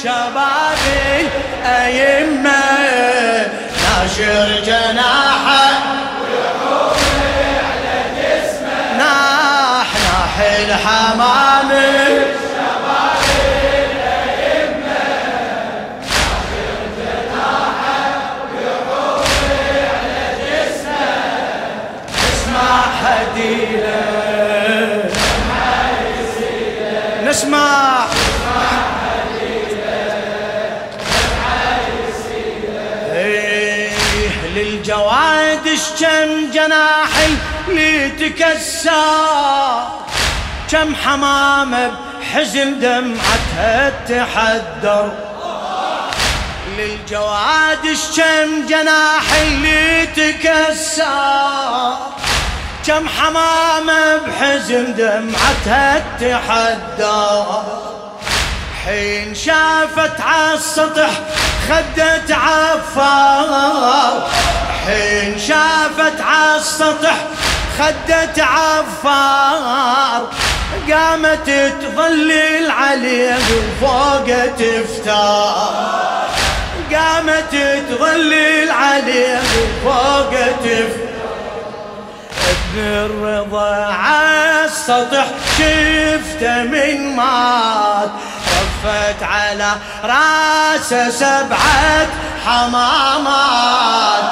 الشباب 0.00 0.78
الأئمة 1.64 2.50
ناشر 3.82 4.60
جناحه 4.64 5.70
ناح 8.98 9.86
ناح 9.94 10.38
الحمام 10.58 11.70
للجواد 34.60 35.68
جناح 36.50 37.08
اللي 37.68 38.10
تكسر 38.10 39.88
كم 40.70 40.94
حمامة 40.94 41.90
بحزن 42.20 42.80
دمعتها 42.80 43.92
تحدر 44.08 45.12
للجواد 46.78 47.86
جناح 48.68 49.22
اللي 49.42 50.06
تكسر 50.06 51.96
كم 52.86 53.08
حمامة 53.08 54.16
بحزن 54.16 54.94
دمعتها 54.94 56.04
تحدر 56.20 57.62
حين 58.84 59.34
شافت 59.34 60.20
عالسطح 60.20 61.10
خدت 61.68 62.32
عفار. 62.32 63.99
حين 64.86 65.38
شافت 65.38 66.20
عالسطح 66.20 67.16
خدت 67.78 68.38
عفار. 68.38 70.22
قامت 70.92 71.50
تظلل 71.82 72.70
عليه 72.70 73.36
وفوق 73.36 74.28
تفتار. 74.58 76.28
قامت 76.92 77.54
تظلل 77.90 78.70
عليه 78.70 79.38
وفوق 79.38 80.30
تفتار. 80.64 81.10
ابن 82.50 82.78
الرضا 82.78 83.74
عالسطح 83.86 85.26
شفته 85.58 86.62
من 86.62 87.16
مات. 87.16 88.10
رفت 88.46 89.22
على 89.22 89.72
رأسه 90.04 91.10
سبعة 91.10 92.08
حمامات. 92.46 94.24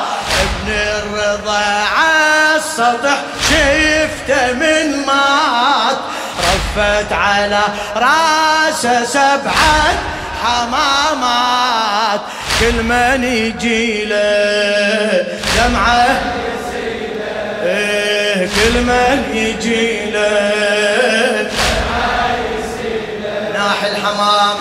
ابن 1.28 1.40
الرضا 1.40 1.84
عالسطح 1.96 3.18
شفته 3.42 4.52
من 4.52 5.06
مات. 5.06 5.98
رفت 6.38 7.12
على 7.12 7.60
راسه 7.96 9.04
سبعة 9.04 9.94
حمامات. 10.44 12.20
كل 12.60 12.82
من 12.82 13.24
يجي 13.24 14.04
له 14.04 15.24
دمعة. 15.56 16.20
إيه 17.62 18.46
كل 18.46 18.80
من 18.80 19.24
يجي 19.34 20.10
له 20.10 21.50
ناح 23.54 23.84
الحمام. 23.84 24.56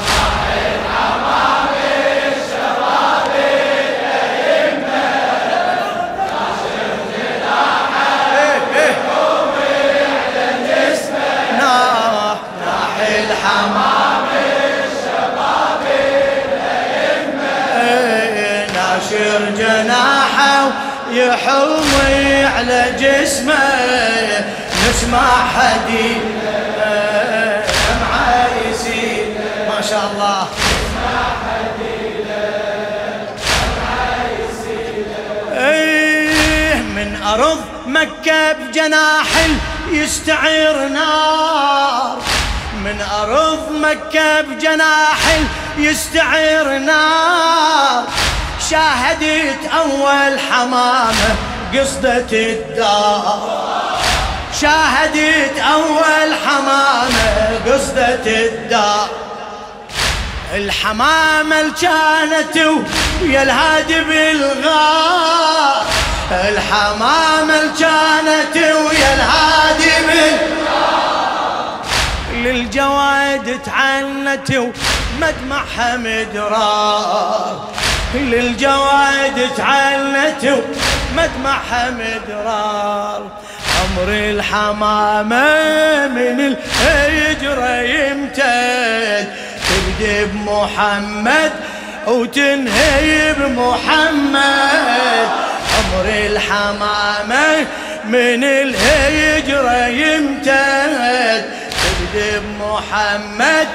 ناح 13.47 13.67
الحمام 13.67 14.27
إيه، 17.77 18.67
ناشر 18.71 19.41
جناحه 19.57 20.69
يحومي 21.11 22.45
على 22.45 22.85
جسمه. 22.99 23.53
نسمع 24.89 25.27
حديث 25.57 26.23
دمعه 27.87 28.47
يسيل 28.69 29.27
ما 29.69 29.81
شاء 29.81 30.03
الله. 30.13 30.47
إيه 35.57 36.75
من 36.75 37.09
أرض 37.23 37.61
مكة 37.87 38.53
بجناح 38.53 39.27
يستعير 39.91 40.87
نار 40.87 42.06
من 42.87 43.01
أرض 43.01 43.71
مكة 43.71 44.41
بجناح 44.41 45.19
يستعير 45.77 46.77
نار 46.77 48.03
شاهدت 48.69 49.59
أول 49.77 50.39
حمامة 50.39 51.35
قصدة 51.73 52.27
الدار. 52.31 53.97
شاهدت 54.61 55.59
أول 55.73 56.33
حمامة 56.45 57.59
قصدة 57.65 58.25
الدار. 58.25 59.09
الحمامة 60.55 61.71
كانت 61.81 62.57
ويا 63.21 63.43
الهادي 63.43 64.01
بالغار. 64.03 65.85
الحمامة 66.31 67.59
كانت 67.79 68.55
ويا 68.55 69.13
الهادي 69.13 69.91
بالغار 70.07 70.56
للجواد 72.47 73.59
تعنت 73.65 74.49
ومدمعها 74.51 75.97
مدرار 75.97 77.69
للجواد 78.13 79.49
تعنت 79.57 80.43
ومدمعها 80.43 81.89
مدرار 81.89 83.31
عمر 83.77 84.09
الحمامة 84.09 86.07
من 86.07 86.39
الهجرة 86.39 87.81
يمتد. 87.81 89.27
تبدي 89.67 90.25
بمحمد 90.25 91.51
وتنهي 92.07 93.33
بمحمد. 93.33 94.37
عمر 95.77 96.05
الحمامة 96.05 97.67
من 98.05 98.43
الهجرة 98.43 99.87
يمتد. 99.87 101.66
تبدي 102.13 102.39
بمحمد 102.39 103.67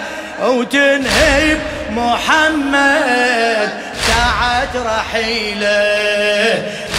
وتنهي 0.43 1.57
بمحمد 1.91 3.71
ساعة 4.07 4.69
رحيلة 4.75 5.83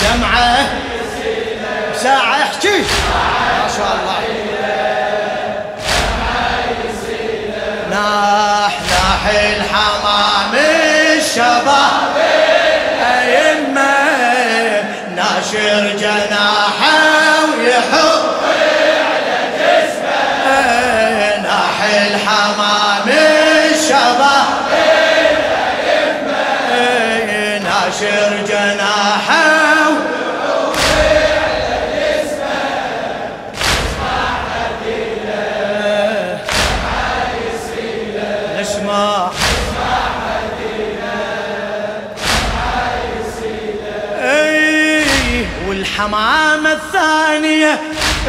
دمعة. 0.03 0.67
ساعة 2.03 2.41
احكي 2.43 2.79
ما 2.79 3.67
شاء 3.77 3.91
الله. 4.01 4.23
ناح 7.89 8.73
ناح 8.91 9.23
الحمام 9.27 10.53
الشباب 11.17 12.15
أيمة 13.01 13.93
ناشر 15.15 15.83
جناحه 15.97 16.82
والحمامة 46.03 46.71
الثانية 46.71 47.79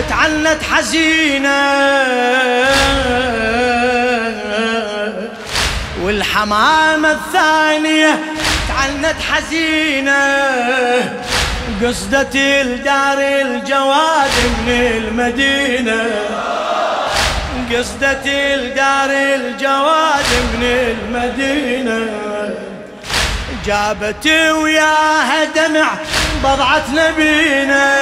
تعنت 0.09 0.63
حزينة. 0.73 1.59
والحمامة 6.03 7.13
الثانية 7.13 8.19
تعنت 8.69 9.17
حزينة. 9.33 10.15
قصدت 11.83 12.37
الدار 12.37 13.19
الجواد 13.19 14.31
من 14.67 14.93
المدينة. 14.97 16.11
قصدت 17.73 18.27
الدار 18.27 19.11
الجواد 19.11 20.31
من 20.55 20.63
المدينة. 20.63 22.11
جابت 23.67 24.27
وياها 24.63 25.45
دمع 25.45 25.91
بضعة 26.45 26.85
نبينا 26.93 27.97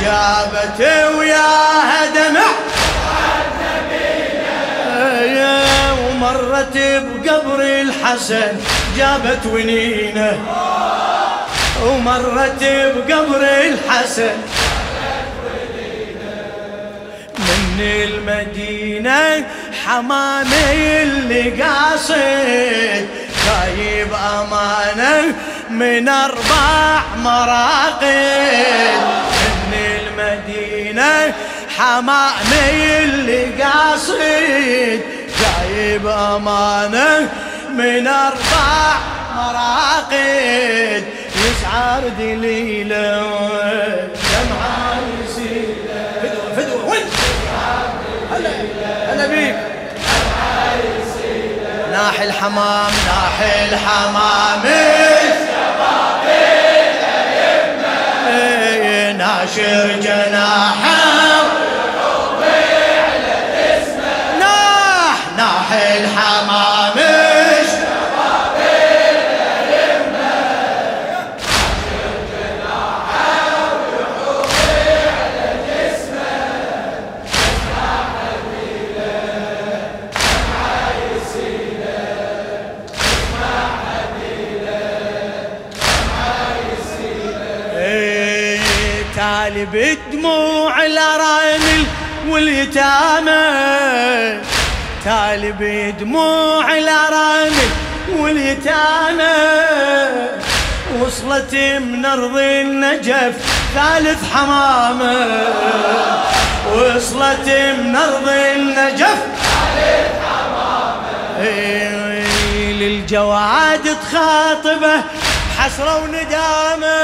جابت 0.00 0.80
وياها 1.18 2.06
دمع 2.14 2.46
ومرت 6.06 6.76
بقبر 6.76 7.60
الحسن 7.60 8.52
جابت 8.96 9.46
ونينه. 9.46 10.38
ومرت 11.84 12.64
بقبر 12.96 13.40
الحسن 13.40 14.36
من 17.38 17.80
المدينة 17.80 19.46
حمامي 19.86 21.02
اللي 21.02 21.62
قاصد 21.62 23.06
جايب 23.46 24.08
أمانة 24.12 25.34
من 25.76 26.08
أربع 26.08 27.02
مراقد 27.16 28.04
من 29.72 30.00
المدينة 30.00 31.34
حمامي 31.78 32.98
اللي 33.04 33.44
قاصد 33.62 34.18
جايب 35.40 36.06
أمانة 36.06 37.28
من 37.70 38.06
أربع 38.06 38.96
مراقد 39.36 41.04
يسعر 41.36 42.02
دليله 42.18 43.20
دمعة 44.32 44.96
فدوة 46.22 46.54
فدوة 46.56 46.90
وين؟ 46.90 47.02
هلا 48.32 48.50
هلا 49.12 49.26
بيك. 49.26 49.56
ناحي 51.92 52.24
الحمام 52.24 52.92
ناحي 53.06 53.64
الحمام 53.68 54.62
إيه، 59.46 59.86
ناشر 59.86 60.00
جناحه 60.00 60.95
الارامل 90.86 91.84
واليتامى. 92.28 93.44
تالي 95.04 95.52
بدموع 95.60 96.78
الارامل 96.78 97.70
واليتامى. 98.18 99.36
وصلت 101.00 101.54
من 101.54 102.04
أرض 102.04 102.36
النجف 102.36 103.34
ثالث 103.74 104.34
حمامة. 104.34 105.16
وصلت 106.74 107.48
من 107.78 107.96
أرض 107.96 108.28
النجف 108.28 109.18
ثالث 109.42 110.12
حمامه 110.28 111.46
للجواد 112.80 113.84
تخاطبه 114.02 114.96
حسره 115.58 116.02
وندامة. 116.02 116.96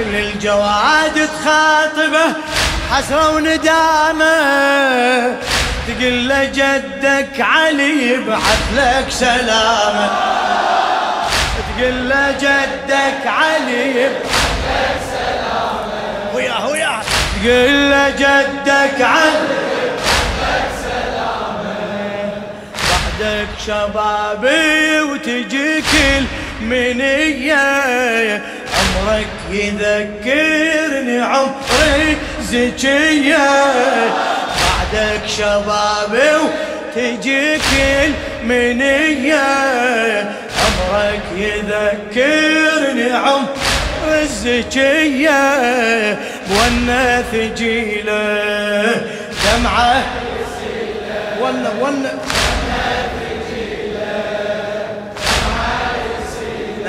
للجواد 0.00 1.28
تخاطبه 1.28 2.32
حسرة 2.92 3.34
وندامة. 3.34 4.36
تقول 5.88 6.28
له 6.28 6.44
جدك 6.44 7.40
علي 7.40 8.12
يبعث 8.12 8.62
لك 8.76 9.06
سلامة. 9.10 10.10
تقول 11.76 12.08
له 12.08 12.30
جدك 12.30 13.26
علي 13.26 14.02
يبعث 14.02 14.24
لك 14.68 15.00
سلامة. 15.10 16.34
وياه 16.34 16.68
وياه 16.68 17.02
تقول 17.42 17.90
له 17.90 18.08
جدك 18.10 19.00
علي 19.00 19.58
بعدك 22.90 23.48
شبابي 23.66 25.00
وتجي 25.00 25.82
منيه 26.60 28.42
عمرك 28.98 29.26
يذكرني 29.50 31.20
عمري 31.20 32.16
زكية. 32.42 33.48
بعدك 34.60 35.20
شبابي 35.26 36.30
وتجيك 36.96 37.60
المنية 38.04 39.46
عمرك 40.58 41.22
يذكرني 41.36 43.12
عمر 43.12 43.48
الزكية 44.22 45.42
وأنا 46.50 47.22
ثجيله 47.32 49.02
دمعة. 49.44 50.02
ونا 51.40 51.70
ونا 51.80 52.12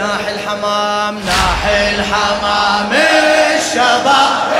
ناحي 0.10 0.32
الحمام 0.36 1.20
ناحي 1.26 1.96
الحمام 1.96 2.90
الشباب. 3.58 4.59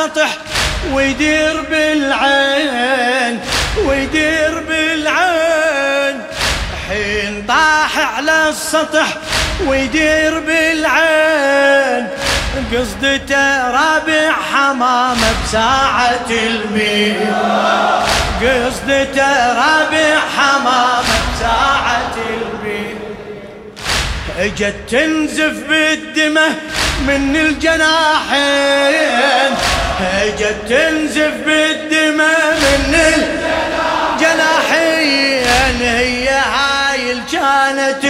السطح 0.00 0.36
ويدير 0.92 1.60
بالعين 1.70 3.40
ويدير 3.86 4.62
بالعين. 4.68 6.22
حين 6.88 7.44
طاح 7.48 7.98
على 8.16 8.48
السطح 8.48 9.06
ويدير 9.66 10.40
بالعين. 10.40 12.08
قصدته 12.72 13.70
رابع 13.70 14.32
حمامه 14.52 15.14
بساعة 15.44 16.30
الميل 16.30 17.34
قصدته 18.40 19.52
رابع 19.52 20.18
حمامه 20.36 21.04
ساعة 21.40 22.14
البيت 22.16 22.96
اجت 24.38 24.74
تنزف 24.90 25.56
بالدمه 25.68 26.48
من 27.06 27.36
الجناحين. 27.36 28.70
اجت 30.02 30.56
تنزف 30.68 31.32
بالدمه 31.46 32.34
من 32.60 32.94
الجناحين 34.16 35.82
هي 35.82 36.28
هاي 36.28 37.16
كانت 37.32 38.02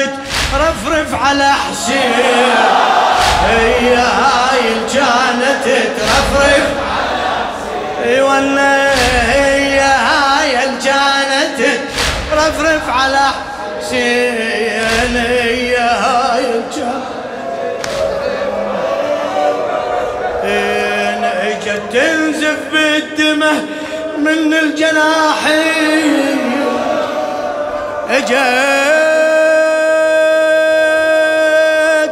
ترفرف 0.53 1.15
على 1.15 1.53
حسين 1.53 2.13
هي 3.47 3.95
هاي 3.97 4.75
كانت 4.95 5.65
ترفرف. 5.65 6.69
على 6.91 7.21
حسين 8.05 8.59
هي 9.31 9.81
هاي 9.81 10.53
كانت 10.85 11.59
رفرف 12.33 12.89
على 12.89 13.27
حسين 13.81 14.50
تنزف 22.51 22.73
بالدمه 22.73 23.53
من 24.19 24.55
الجناحين. 24.55 26.39
اجت 28.11 28.37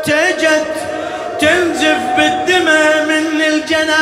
اجت 0.09 0.67
تنزف 1.41 1.99
بالدمه 2.17 3.05
من 3.05 3.43
الجناحين. 3.43 3.99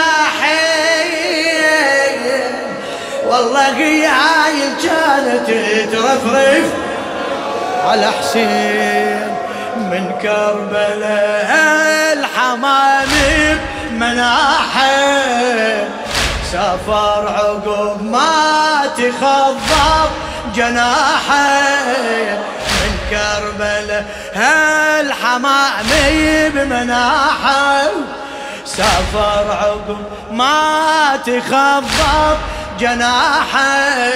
والله 3.27 3.69
الرقيايل 3.69 4.73
كانت 4.83 5.49
ترفرف 5.93 6.67
على 7.85 8.07
حسين 8.07 9.37
من 9.77 10.05
كربلاء 10.23 11.51
الحمام 12.13 13.13
مناحه 13.93 15.27
سافر 16.53 17.29
عقب 17.29 18.03
ما 18.03 18.83
تخضب 18.97 20.11
جناحه 20.55 21.85
من 22.67 22.99
كربلاء 23.11 24.05
الحمام 25.01 25.87
بمناحه 26.55 27.91
سافر 28.65 29.51
عقب 29.51 29.99
ما 30.31 31.19
تخضب 31.27 32.39
جناحه 32.81 34.11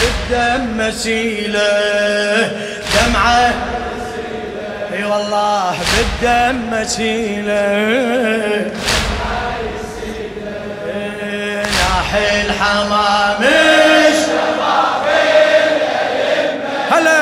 بالدم 0.00 0.86
مسيله 0.86 1.70
دمعه 2.94 3.54
اي 4.92 5.04
والله 5.04 5.74
بالدم 5.92 6.80
مسيله 6.80 7.62
الحمامش 12.14 13.48
هلا. 16.90 17.21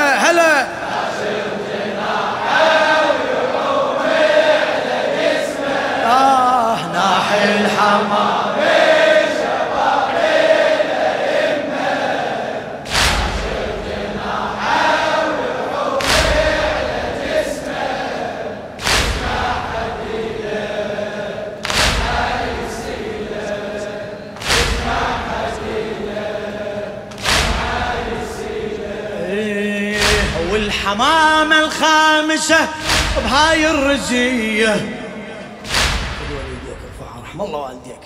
والحمامة 30.91 31.61
الخامسة 31.61 32.69
بهاي 33.17 33.71
الرزية 33.71 34.75
رحم 37.25 37.41
الله 37.41 37.59
والديك. 37.59 38.01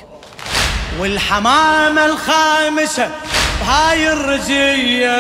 والحمامة 0.99 2.07
الخامسة 2.07 3.11
بهاي 3.61 4.13
الرزية 4.13 5.19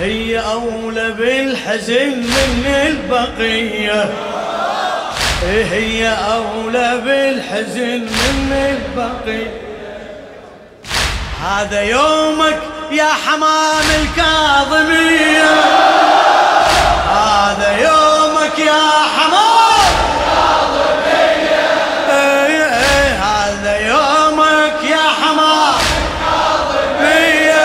هي 0.00 0.40
أولى 0.40 1.12
بالحزن 1.12 2.18
من 2.18 2.66
البقية. 2.86 4.10
هي 5.42 6.08
أولى 6.08 7.00
بالحزن 7.04 8.00
من 8.00 8.52
البقية. 8.52 9.60
هذا 11.44 11.82
يومك 11.82 12.73
يا 12.90 13.08
حمام 13.26 13.84
الكاظمية. 14.02 15.50
هذا 17.10 17.70
يومك 17.78 18.58
يا 18.58 18.82
حمام 19.16 19.94
الكاظمية. 20.34 21.66
إيه 22.10 22.64
إيه 22.64 23.12
هذا 23.22 23.74
يومك 23.78 24.78
يا 24.90 25.06
حمام 25.22 25.74
الكاظمية. 27.00 27.64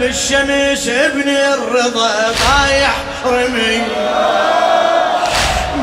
بالشمس 0.00 0.88
ابن 0.88 1.28
الرضا 1.28 2.10
طايح 2.48 2.94
رمي. 3.26 3.82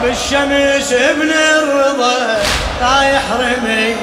بالشمس 0.04 0.94
ابن 0.94 1.32
الرضا 1.32 2.40
طايح 2.82 3.22
رمي. 3.40 3.96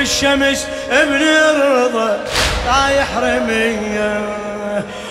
بالشمس 0.00 0.66
ابن 0.90 1.22
الرضا 1.22 2.24
طايح 2.66 3.06
رمية 3.16 4.20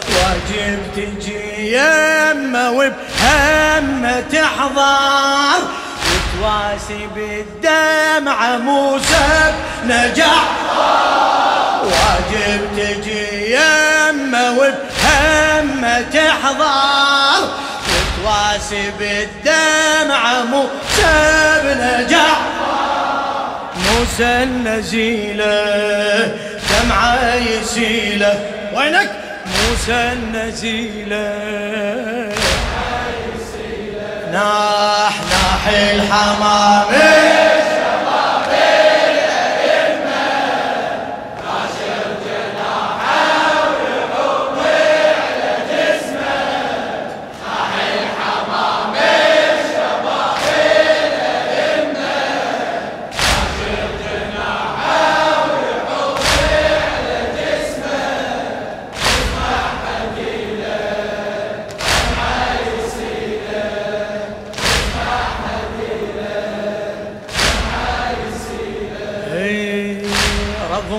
واجب 0.10 0.80
تجي 0.96 1.76
يمه 1.78 2.72
وبهمه 2.72 4.24
تحضر. 4.32 5.62
وتواسي 6.06 7.08
بالدمعة 7.16 8.58
موسى 8.58 9.54
نجح 9.86 10.44
واجب 11.84 12.62
تجي 12.78 13.54
يمه 13.54 14.52
وبهمه 14.52 16.02
تحضر. 16.02 17.48
وتواسي 17.90 18.92
بالدمعة 19.00 20.44
موسى 20.44 21.62
بنجح 21.64 22.40
موسى 24.20 24.44
النزيلة 24.44 25.56
دمعة 26.70 27.36
يسيلة. 27.36 28.40
وينك؟ 28.74 29.10
موسى 29.46 30.14
النزيلة. 30.14 31.36
ناح 34.32 35.14
ناح 35.32 35.68
الحمامة 35.68 37.39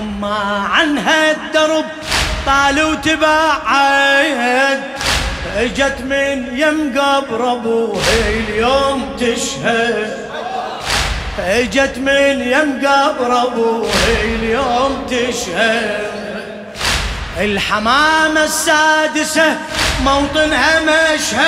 ما 0.01 0.67
عنها 0.73 1.31
الدرب 1.31 1.85
طال 2.45 2.83
وتبعد 2.83 4.31
إجت 5.57 5.97
من 6.01 6.47
يم 6.51 6.99
قبر 6.99 7.51
ابوها 7.51 8.29
اليوم 8.29 9.17
تشهد. 9.19 10.17
إجت 11.39 11.97
من 11.97 12.41
يم 12.41 12.87
قبر 12.87 13.41
ابوها 13.43 14.21
اليوم 14.23 15.07
تشهد. 15.09 16.11
الحمامة 17.37 18.43
السادسة 18.43 19.57
موطنها 20.03 20.79
مشهد. 20.79 21.41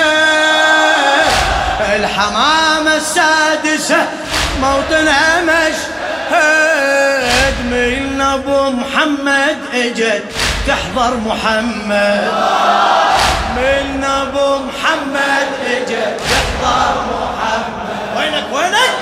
الحمامة 1.96 2.96
السادسة 2.96 4.08
موطنها 4.62 5.42
مشهد. 5.42 6.13
من 7.74 8.22
أبو 8.22 8.70
محمد 8.70 9.58
إجت 9.74 10.24
تحضر 10.68 11.18
محمد. 11.18 12.32
من 13.58 14.04
أبو 14.04 14.58
محمد 14.66 15.48
إجت 15.68 16.20
تحضر 16.30 16.96
محمد. 17.12 18.18
وينك 18.18 18.48
وينك؟ 18.54 18.94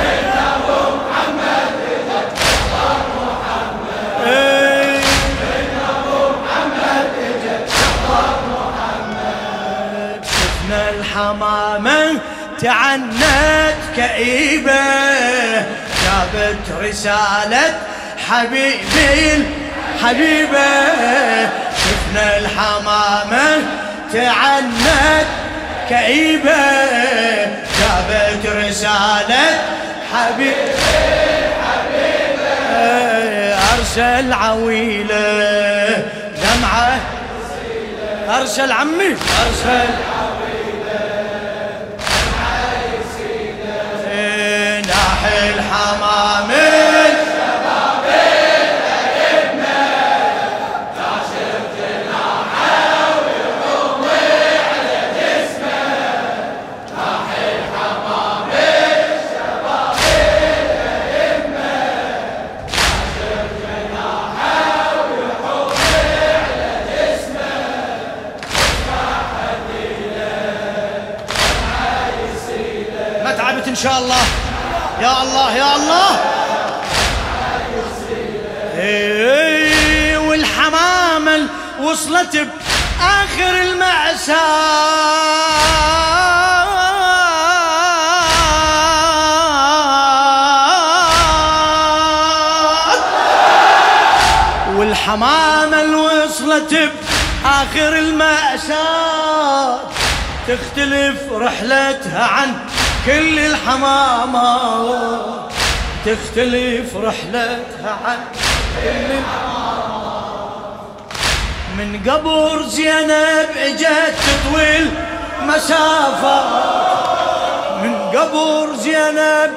من 0.00 0.24
أبو 0.54 0.80
محمد 0.96 1.72
إجت 1.92 2.38
تحضر 2.40 2.98
محمد. 3.16 4.26
إيه. 4.26 5.00
شفنا 10.24 10.90
الحمامة 10.90 12.20
تعنت 12.60 13.80
كئيبة 13.96 14.84
جابت 16.04 16.66
رسالة 16.80 17.64
حبيبي 18.30 19.44
الحبيبة 19.94 20.66
شفنا 21.76 22.38
الحمامة 22.38 23.62
تعنت 24.12 25.26
كئيبة 25.88 26.64
جابت 27.78 28.46
رسالة 28.46 29.60
حبيبي 30.14 30.54
أرسل 33.78 34.32
عويلة 34.32 36.02
دمعة 36.42 37.00
أرسل 38.40 38.72
عمي 38.72 39.06
أرسل 39.06 39.90
ناحي 44.86 45.50
الحمام 45.50 46.83
وصلت 81.80 82.36
بآخر 82.36 83.54
المأساة. 83.62 85.04
والحمامة 94.76 95.82
وصلت 96.02 96.72
بآخر 96.74 97.92
المأساة. 97.98 99.14
تختلف 100.48 101.32
رحلتها 101.32 102.24
عن 102.24 102.54
كل 103.06 103.38
الحمامات 103.38 104.84
تختلف 106.06 106.96
رحلتها 106.96 107.98
عن 108.04 108.18
كل 108.82 109.12
الحمامات 109.12 109.53
من 111.84 112.10
قبر 112.10 112.62
زينب 112.62 113.48
اجت 113.56 114.14
تطويل 114.26 114.90
مسافة. 115.42 116.42
من 117.82 117.94
قبر 118.14 118.74
زينب 118.74 119.50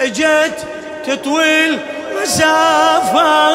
اجت 0.00 0.58
تطويل 1.06 1.78
مسافة. 2.22 3.48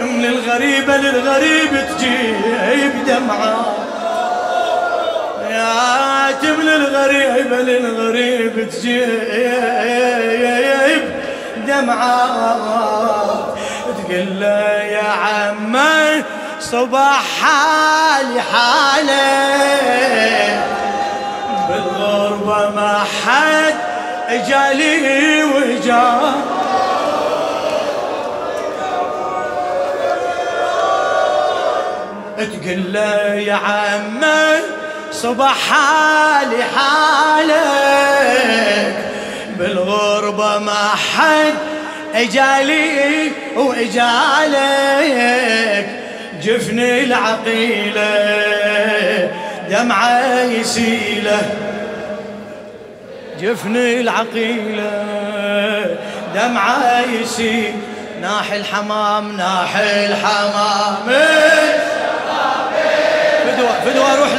من 0.00 0.24
الغريبة 0.24 0.96
للغريب 0.96 1.70
تجيب 1.98 2.92
دمعة. 3.06 3.56
يا 5.50 6.30
تمل 6.42 6.68
الغريبة 6.68 7.56
للغريب 7.56 8.70
تجيب 8.70 9.10
دمعة. 11.66 13.51
تقول 14.12 14.40
له 14.40 14.82
يا 14.82 15.08
عمي 15.08 16.24
صباح 16.60 17.22
حالي 17.42 18.42
حالي 18.52 19.12
بالغربة 21.68 22.70
ما 22.70 23.04
حد 23.24 23.74
أجالي 24.28 25.44
وجا. 25.44 26.20
تقول 32.36 32.92
له 32.92 33.34
يا 33.34 33.54
عمي 33.54 34.60
صبح 35.12 35.54
حالي 35.70 36.64
حالك. 36.76 37.52
بالغربة 39.58 40.58
ما 40.58 40.88
حد 41.16 41.71
إجالي 42.14 43.32
وإجالك 43.56 45.06
جفني 46.42 47.04
العقيلة 47.04 48.10
دمعة 49.70 50.42
يسيلة. 50.42 51.42
جفني 53.40 54.00
العقيلة 54.00 55.04
دمعة 56.34 57.00
يسيل. 57.20 57.74
ناحي 58.22 58.56
الحمام 58.56 59.36
ناحي 59.36 60.06
الحمام. 60.06 60.96
فدوى 63.46 63.68
فدوى 63.84 64.16
روح 64.18 64.30